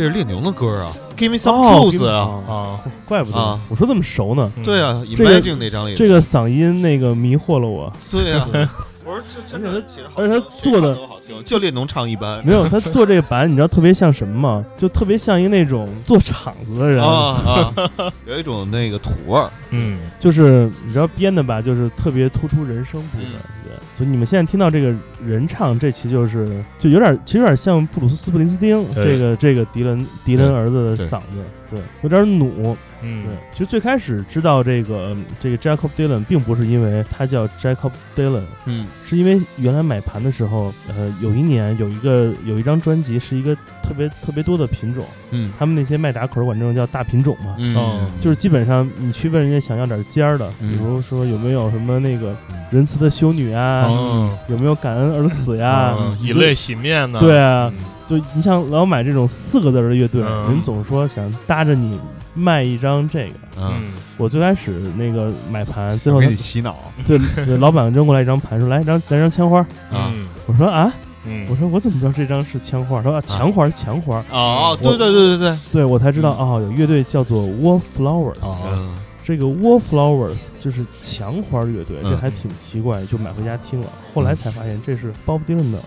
[0.00, 4.50] 这是列宁的歌啊，Give me some 哦 truth 啊，啊，怪不得啊我说这么熟呢。
[4.56, 8.48] 嗯对啊这个，Imagine 那张里，这个嗓音那个迷惑了我，对啊，
[9.04, 14.64] 我说这真的写得好，而且他做的谁唱都好听，就列侬唱一般， 没有他做这个版，你知道特别像什么吗？
[14.78, 23.26] 就特别像一那种做场子的人，啊啊，有一种那个土味儿，嗯就是你知道编的吧，就是特别突出人声部分。
[23.26, 23.59] 对，
[24.00, 32.74] 所以你们现在听到这个人唱，这其实就是就有点，其实有点像布鲁斯斯普林斯汀这个这个迪伦迪伦儿子的嗓子，对，有点努。
[33.02, 33.24] 嗯。
[33.24, 38.86] 对，其实最开始知道这个这个 Jacob Dylan，并不是因为他叫 Jacob Dylan，嗯。
[39.06, 45.52] 是因为原来买盘的时候，呃，有一年有一个有一张专辑是一个特别特别多的品种，嗯。
[45.58, 47.74] 他们那些卖打口管这种叫大品种嘛，嗯。
[47.76, 48.10] 哦。
[48.20, 50.72] 就是基本上你去问人家想要点尖儿的，嗯。
[50.72, 52.36] 比如说有没有什么那个
[52.70, 56.16] 仁慈的修女啊，嗯有没有感恩而死呀，嗯。
[56.20, 57.72] 以泪洗面呢，对啊，
[58.10, 60.48] 就你像老买这种四个字的乐队，嗯。
[60.48, 61.96] 人总说想搭着你
[62.34, 63.34] 卖一张这个。
[63.56, 66.76] 嗯，嗯我最开始那个买盘，最后给他你洗脑。
[67.06, 69.60] 对对老板扔过来一张盘，说来一张来一张枪花。
[69.60, 70.26] 啊嗯。
[70.46, 70.92] 我说啊，
[71.24, 71.46] 嗯。
[71.48, 73.00] 我说我怎么知道这张是枪花？
[73.00, 74.24] 他说啊，墙花是墙花。
[74.32, 78.34] 哦，我对对对对对，对我才知道哦，有乐队叫做 Wallflowers。
[78.42, 78.92] 嗯
[79.22, 82.10] 这个 Wallflowers 就是墙花乐队，嗯。
[82.10, 83.86] 这还挺奇怪，就买回家听了。
[84.12, 85.78] 后来才发现这是 Bob Dylan 的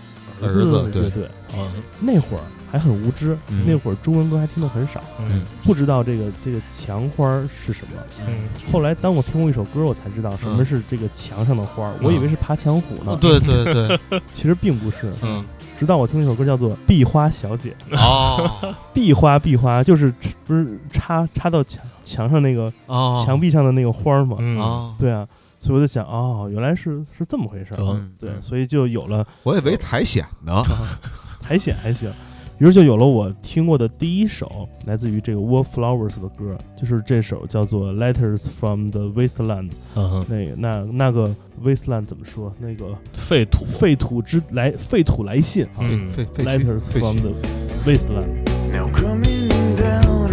[0.46, 0.92] 儿子对。
[0.92, 1.24] 对乐队。
[1.24, 1.68] 啊
[2.00, 2.40] 那会儿
[2.70, 3.64] 还很无知，嗯。
[3.66, 5.40] 那会儿中文歌还听的很少，嗯。
[5.62, 7.24] 不知道这个这个墙花
[7.64, 7.92] 是什么。
[8.26, 8.48] 嗯。
[8.72, 10.66] 后来当我听过一首歌，我才知道什么嗯。
[10.66, 14.00] 是这个墙上的花，我以为是爬墙虎呢，对对对，
[14.34, 15.12] 其实并不是。
[15.22, 15.44] 嗯。
[15.78, 18.50] 直到我听了一首歌叫做《壁花小姐》，哦。
[18.94, 20.12] 壁花壁花就是
[20.46, 24.36] 不是插插到墙墙上那个哦，墙壁上的那个花儿吗？
[24.40, 24.58] 嗯。
[24.58, 25.26] 哦，对啊，
[25.64, 27.78] 所以我就想，哦，原来是是这么回事儿。
[27.80, 30.62] 嗯对，所以就有了我以为苔藓呢，
[31.40, 32.12] 苔藓还行，
[32.58, 39.70] 于是就有了我听过的第一首来自于这个 Wallflowers 的歌，就是这首叫做《Letters from the Wasteland》。
[39.94, 41.34] 嗯那个那那个
[41.64, 42.52] Wasteland 怎么说？
[42.58, 45.80] 那个废土废土之来废土来信啊
[46.36, 47.30] ，Letters from the
[47.86, 48.28] Wasteland。
[48.70, 49.48] Now coming
[49.78, 50.30] down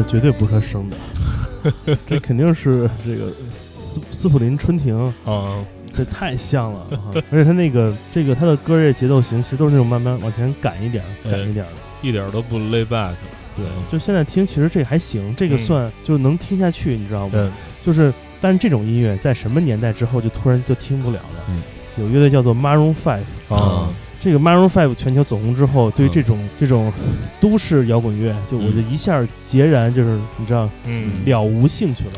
[0.00, 3.30] 的绝对不可生的， 这肯定是这个
[3.78, 5.56] 斯斯普林春庭，啊
[5.92, 11.76] 这太像了，啊而且他那个这个他的歌乐节奏型其实都是那种慢慢往前赶一点赶一点儿的。
[12.02, 13.12] 一点都不 lay back，
[13.54, 17.52] 对，就现在听，其实这还行，这个嗯算就能听下去，你知道吗？
[17.84, 21.44] 就是，但是这种音乐在什么年代之后就突然就听不了了？
[21.50, 21.60] 嗯
[21.98, 23.92] 有乐队叫做 Maroon Five，啊
[24.22, 26.12] 这个 Maroon Five 全球走红之后，对于嗯。
[26.12, 26.92] 这种、这种
[27.40, 31.24] 都市摇滚乐，就我就一下截然就是你知道嗯。
[31.24, 32.12] 了无兴趣了。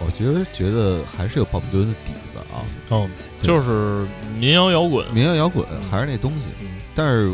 [0.00, 3.08] 我觉得觉得还是有鲍勃迪伦的底子啊，哦，
[3.42, 4.06] 就是
[4.38, 6.68] 民谣摇滚，民谣摇滚还是那东西，嗯。
[6.94, 7.32] 但是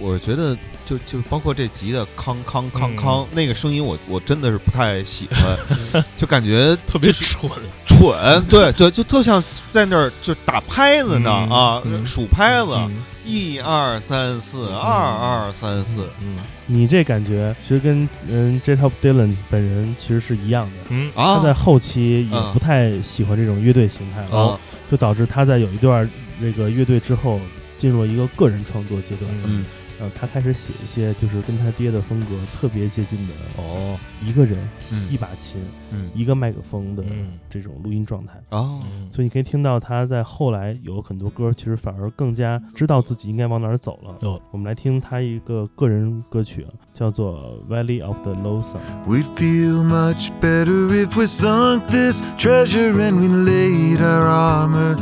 [0.00, 7.48] 我我觉得就就包括这集的康康康康、那个声音我，我真的是不太喜欢， 就感觉 特别蠢，
[7.86, 11.50] 蠢，对对，就特像在那儿就打拍子呢嗯。
[11.50, 12.04] 啊，嗯。
[12.04, 12.92] 数拍子，嗯
[13.26, 20.76] 一二三四，二二三四，嗯你这感觉其实跟嗯 J Top Dylan 本人其实是一样的。
[20.90, 24.60] 嗯啊他在后期也嗯不太喜欢这种乐队形态了，啊，
[24.90, 26.08] 就导致他在有一段
[26.38, 27.40] 那个乐队之后，
[27.76, 29.30] 进入了一个个人创作阶段。
[29.44, 29.64] 嗯
[30.00, 34.58] 呃，他开始写一些就是跟他爹的风格特别接近的，哦一个人、
[34.92, 38.34] 嗯一把琴、嗯一个麦克风的嗯这种录音状态。
[38.50, 44.16] 哦，嗯所以你可以听到他在后来有很多歌，其实反而更加知道自己应该往哪儿走了。
[44.20, 48.80] 哦我们来听他一个个人歌曲啊，叫做《Valley of the Low Sun》。
[49.08, 54.96] We'd feel much better if we sunk this treasure and we laid our armor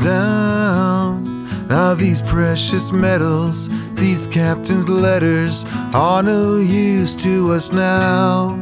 [0.00, 1.39] down.
[1.70, 5.64] Now, these precious metals, these captain's letters,
[5.94, 8.56] are no use to us now.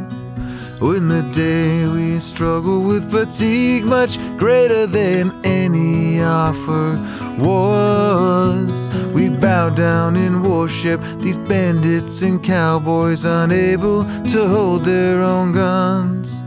[0.79, 7.01] When the day we struggle with fatigue much greater than any offer
[7.39, 15.53] was, we bow down in worship these bandits and cowboys unable to hold their own
[15.53, 16.45] guns.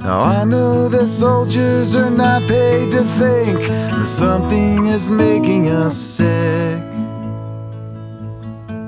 [0.00, 5.96] Now I know that soldiers are not paid to think that something is making us
[5.96, 6.82] sick.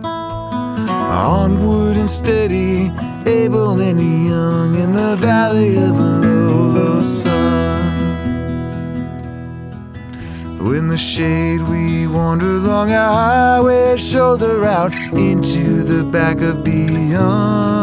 [0.05, 2.93] Onward and steady,
[3.27, 7.51] able and young in the valley of a low, low sun.
[10.81, 17.80] In the shade, we wander along a highway, shoulder out into the back of beyond.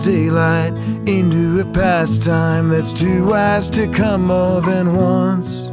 [0.00, 0.72] The daylight
[1.06, 5.70] into a pastime that's too wise to come more than once.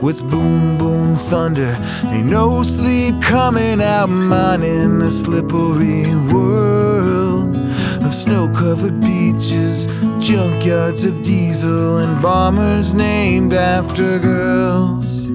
[0.00, 7.56] With boom, boom, thunder, ain't no sleep coming out, mine in a slippery world
[8.06, 9.86] of snow covered beaches,
[10.18, 15.28] junkyards of diesel, and bombers named after girls.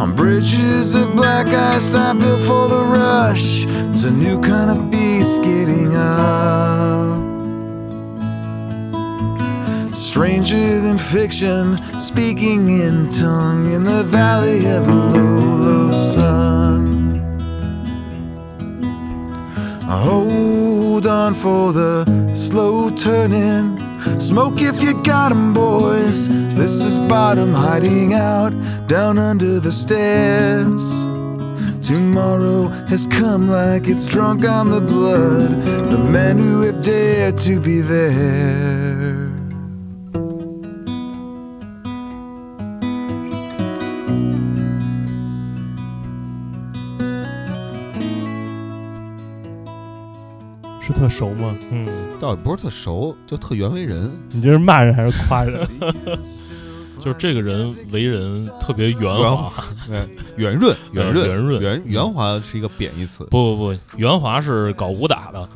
[0.00, 4.90] On bridges of black ice not built for the rush, it's a new kind of
[4.90, 7.07] beast getting up.
[10.18, 17.20] Stranger than fiction, speaking in tongue in the valley of a low, low sun.
[19.86, 22.04] Hold on for the
[22.34, 23.78] slow turning.
[24.18, 26.28] Smoke if you got 'em, boys.
[26.28, 28.52] This is bottom hiding out
[28.88, 31.06] down under the stairs.
[31.80, 35.62] Tomorrow has come like it's drunk on the blood.
[35.92, 39.27] The men who have dared to be there.
[50.88, 51.54] 是特熟吗？
[51.70, 51.86] 嗯，
[52.18, 54.10] 倒也不是特熟，就特原为人。
[54.30, 55.68] 你这是骂人还是夸人？
[57.08, 60.06] 就是这个人为人特别圆圆滑，对，
[60.36, 63.24] 圆润，圆润，圆润圆圆滑是一个贬义词。
[63.30, 65.48] 不不不，圆滑是搞武打的，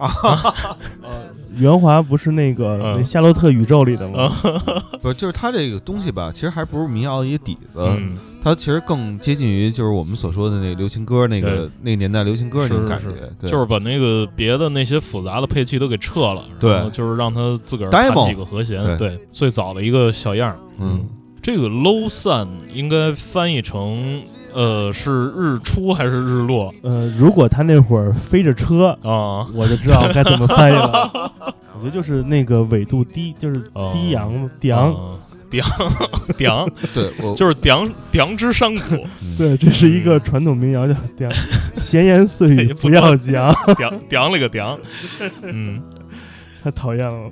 [1.57, 4.33] 圆滑不是那个、嗯那《夏洛特宇宙》里的吗？
[5.03, 21.05] 不是，就是他这个东西吧，其实还不是民谣的一个底子，嗯，它其实更接近于就是我们所说的那个流行歌那个那个年代流行歌那种是是感觉，对就是把那个别的那些复杂的配器都给撤了，对然后就是让他自个儿弹几个和弦，对对，最早的一个小样儿，嗯，
[21.43, 24.23] 这个 low sun 应该翻译成
[24.55, 26.73] 呃是日出还是日落？
[26.83, 29.45] 呃，如果他那会儿飞着车，啊？
[29.53, 31.33] 我就知道该怎么翻译了。
[31.75, 33.91] 我觉得就是那个纬度低，就是哦。
[33.93, 34.93] 低阳低阳。
[34.95, 35.19] 啊
[35.53, 35.63] 顶
[36.39, 36.49] 顶
[36.95, 41.29] 对我 就是顶顶之山谷， 对，这是一个传统民谣，叫“顶”，
[41.77, 44.65] 闲言碎语哎不不要讲，顶顶了个顶，
[45.43, 45.83] 嗯，
[46.65, 47.29] 太讨厌了。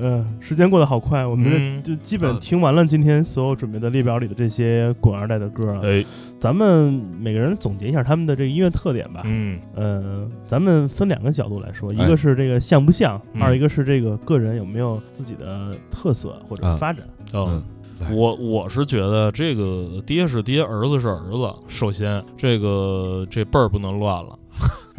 [0.00, 5.80] 嗯，时间过得好快，我们就基本嗯听完了今天所有准备的列表里的这些滚二代的歌啊。
[5.84, 6.04] 哎，
[6.38, 9.22] 咱们每个人总结一下他们的这个音乐特点吧。
[9.24, 17.04] 嗯呃，咱们分两个角度来说，一哎个是这个像不像，嗯二一个是这个个人有没有自己的特色或者啊发展。
[17.32, 17.62] 哦嗯。
[18.16, 21.54] 我我是觉得这个爹是爹，儿子是儿子。
[21.68, 24.38] 首先，这个这辈儿不能乱了。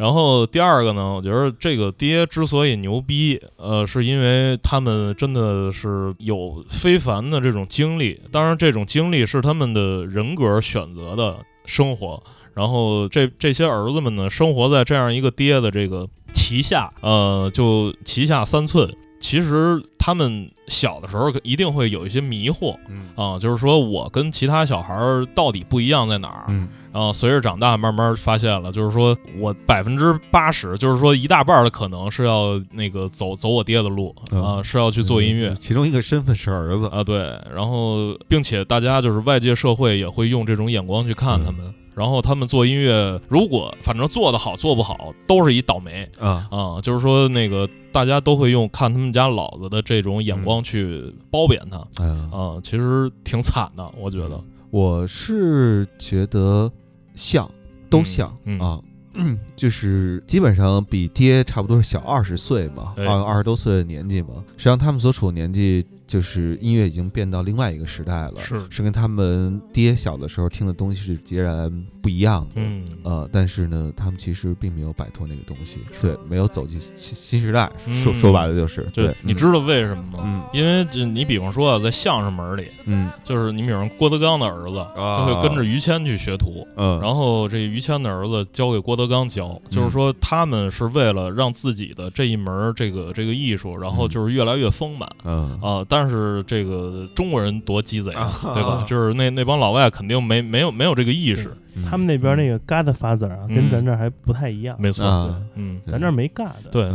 [0.02, 8.20] 然后第二个呢，我觉得这个爹之所以牛逼，呃，是因为他们真的是有非凡的这种经历。
[8.32, 11.36] 当然，这种经历是他们的人格选择的
[11.66, 12.20] 生活。
[12.52, 18.92] 然后这这些儿子们呢，生活在这样一个爹的这个旗下，呃，就旗下三寸。
[19.20, 26.46] 其实他们小的时候一定会有一些迷惑嗯啊，就是说我跟其他小孩儿到底不一样在哪儿？
[26.48, 35.54] 嗯然后随着长大，慢慢发现了，就是说我百分之八十，就是说一大半儿的可能是要那个走走我爹的路嗯啊，是要去做音乐。
[35.54, 37.18] 其中一个身份是儿子，啊，对，
[37.54, 46.08] 然后并且大家就是外界社会也会用这种眼光去看他们，然后他们做音乐，如果反正做得好做不好，都是一倒霉。
[46.18, 46.46] 啊。
[46.50, 51.78] 啊，就是说那个大家都会用看他们家老子的这种眼光去褒贬他。
[52.04, 56.70] 啊，其实挺惨的，我觉得，我是觉得
[57.14, 57.50] 像，
[57.90, 58.80] 都像、嗯啊。
[59.14, 63.04] 嗯， 就是基本上比爹差不多是小二十岁嘛，哎。
[63.04, 64.28] 二二十多岁的年纪嘛。
[64.56, 72.56] 实际上他们所处的年纪，就是音乐已经变到另外一个时代了，是是跟他们爹小的时候听的东西是截然不一样的。
[72.56, 77.72] 嗯，呃，但是呢，他们其实并没有摆脱那个东西，对，没有走进新新时代。
[77.86, 80.18] 嗯说说白了就是，对你知道为什么吗？
[80.22, 95.08] 嗯因为这你比方说啊，在相声门里，嗯就是你比方说郭德纲的儿子啊就会跟着于谦去学徒，嗯，然后这于谦的儿子交给郭德纲教，就是说他们是为了让自己的这一门这个这个艺术，然后就是越来越丰满。
[95.24, 96.01] 嗯啊，但是
[96.46, 98.84] 这个中国人多鸡贼啊，啊对吧？
[98.86, 104.76] 就是那那帮老外肯定没没有没有这个意识，嗯他们那边那个 Godfather 啊，嗯跟咱这儿还不太一样。
[104.78, 106.48] 没错，啊嗯，咱这儿没 God。
[106.70, 106.90] 对。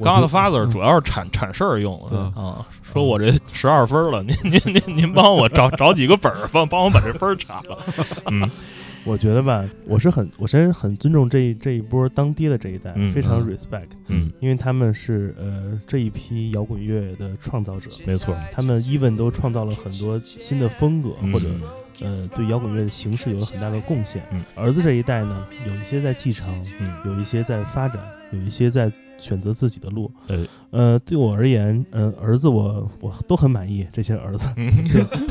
[0.00, 2.02] Godfather 嗯主要是铲铲事儿用
[2.34, 7.78] 啊，说我这十二分了，您您您您帮我找找几个本儿，帮帮我把这分儿查了。
[8.30, 8.50] 嗯
[9.04, 21.48] 我觉得吧，我是很，我真很尊重这一这一波当爹的这一代，嗯非常嗯 respect，嗯，因为他们是呃这一批摇滚乐的创造者，没错，他们 even 都创造了很多新的风格，嗯或者
[22.00, 24.22] 呃对摇滚乐的形式有了很大的贡献。
[24.30, 28.00] 嗯儿子这一代呢，有一些在继承，嗯有一些在发展，
[28.30, 30.10] 有一些在选择自己的路。
[30.26, 34.70] 对，呃，对我而言，呃，儿子我我都很满意，这些儿子，嗯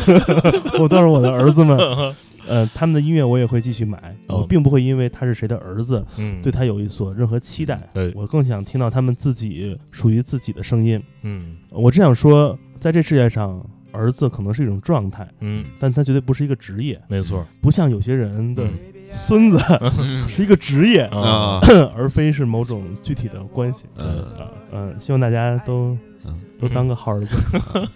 [0.80, 1.78] 我都是我的儿子们。
[2.48, 4.38] 呃，他们的音乐我也会继续买，哦。
[4.42, 7.88] 我并不会因为他是谁的儿子，嗯，对他有一所任何期待。
[7.94, 8.12] 对。
[8.16, 11.02] 我更想听到他们自己属于自己的声音。
[11.24, 11.58] 嗯。
[11.70, 17.46] 我只想说，在这世界上，儿子可能是一种状态，嗯，但他绝对不是一个职业，没错。
[17.62, 18.72] 不像有些人的嗯。
[19.08, 19.58] 孙子
[20.30, 21.60] 是一一个职业，啊，
[21.96, 23.86] 而非是某种具体的关系。
[23.98, 24.08] 嗯。
[24.38, 26.34] 啊，嗯，希望大家都嗯。
[26.58, 27.28] 都当个好儿子，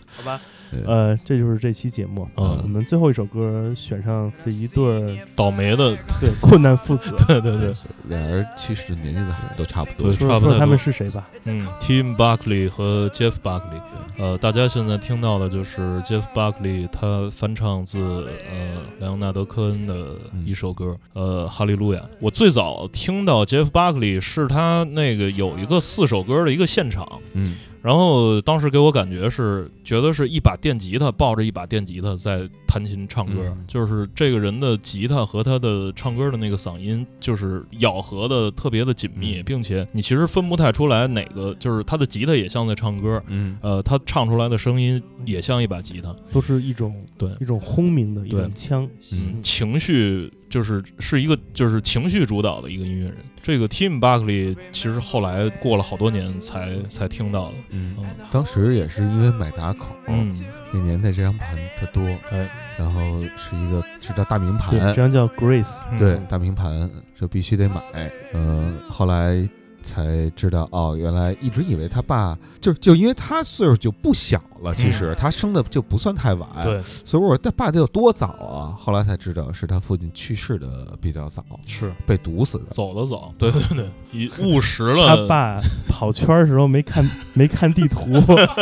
[0.07, 0.41] 好吧？
[0.83, 0.93] 对。
[0.93, 2.27] 呃，这就是这期节目。
[2.37, 2.59] 嗯。
[2.63, 7.71] 我们最后一首歌选上这一对儿倒霉的， 对困难父子，对对对，
[8.09, 9.21] 俩人去世的年纪
[9.57, 10.51] 都差不多，说差不多。
[10.51, 11.27] 说他们是谁吧？
[11.45, 13.79] 嗯，Tim Buckley 和 Jeff Buckley，
[14.17, 20.15] 呃，大家现在听到的就是 Jeff Buckley 他翻唱自呃莱昂纳德·科恩的
[20.45, 21.99] 一首歌，呃，《哈利路亚》。
[22.19, 27.55] 我最早听到 Jeff Buckley 是他那个有一个四首歌的一个现场，嗯
[27.85, 33.63] 然后当时给我感觉是觉得是一把电吉他抱着一把电吉他在弹琴唱歌，嗯。
[33.67, 39.43] 就是这个人的吉他和他的唱歌的那个嗓音就是咬合的特别的紧密，嗯。
[39.43, 43.55] 并且你其实分不太出来哪个就是他的吉他也像在唱歌，嗯。
[43.61, 47.29] 呃，他唱出来的声音也像一把吉他，都是一种对。
[47.39, 48.89] 一种轰鸣的一种腔。
[49.13, 49.43] 嗯。
[49.43, 53.17] 情绪就是是一个就是情绪主导的一个音乐人。
[53.41, 60.31] 这个 Tim Buckley 其实后来过了好多年才才听到的，嗯，嗯当时也是因为买打口，嗯，
[60.73, 62.99] 那年代这张盘特多，哎，然后
[63.37, 65.81] 是一个是叫大名盘对，，这张叫 Grace。
[65.97, 66.89] 对嗯大名盘
[67.19, 69.47] 就必须得买，嗯，后来
[69.85, 78.73] 才知道哦，原来一直以为他爸就就因为他岁数就不小了，其实他生的就不算太晚，对，所以我说他爸得有多早啊？
[78.77, 81.93] 后来才知道是他父亲去世的比较早，是。
[82.07, 82.65] 被毒死的。
[82.71, 85.15] 走的早，对对对，以 误食了。
[85.15, 88.05] 他爸跑圈儿的时候没看 没看地图，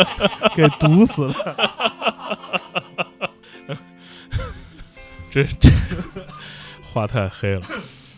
[0.53, 1.33] 给毒死了。
[5.31, 5.69] 这这
[6.91, 7.61] 话太黑了。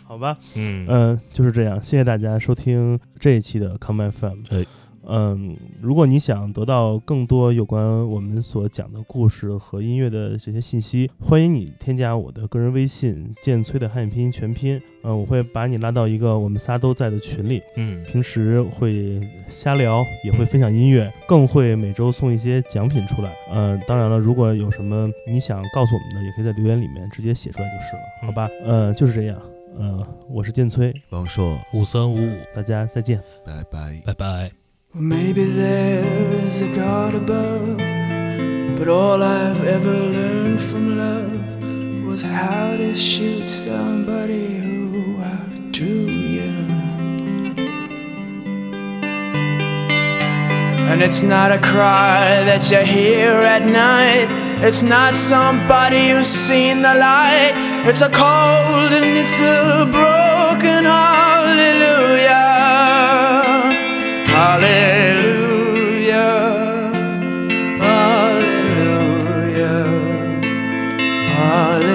[0.07, 1.81] 好吧，嗯嗯、就是这样。
[1.81, 4.39] 谢谢大家收听这一期的 Come FM。
[4.51, 4.65] 哎
[5.07, 14.81] 嗯，如果你想得到更多有关我们所讲的故事和音乐的这些信息，欢迎你添加我的个人微信“剑崔”的汉语拼音全拼。
[15.03, 23.31] 嗯、我会把你拉到一个我们仨都在的群里，嗯平时会瞎聊，也会分享音乐，更会每周送一些奖品出来。
[23.51, 28.49] 呃，当然了，如果有什么你想告诉我们的，也可以在留言里面直接写出来就是了，好吧？
[28.65, 29.39] 嗯，就是这样。
[29.78, 33.22] 呃，我是剑崔，王硕，五三五五，大家再见。
[33.44, 34.02] 拜拜。
[34.04, 34.50] 拜拜。
[34.92, 37.76] Maybe there is a God above,
[38.76, 41.30] but all I've ever learned from love
[42.08, 46.50] was how to shoot somebody who outdrew you.
[50.90, 54.28] And it's not a cry that you hear at night.
[54.61, 57.53] It's not somebody who's seen the light.
[57.85, 62.45] It's a cold and it's a broken hallelujah.
[64.35, 65.45] Hallelujah.
[67.79, 69.15] Hallelujah.
[71.35, 71.94] Hallelujah.